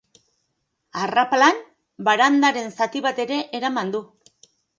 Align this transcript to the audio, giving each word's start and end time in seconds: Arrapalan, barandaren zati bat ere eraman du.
Arrapalan, 1.01 1.59
barandaren 2.07 2.73
zati 2.79 3.03
bat 3.09 3.23
ere 3.27 3.39
eraman 3.61 3.95
du. 3.99 4.03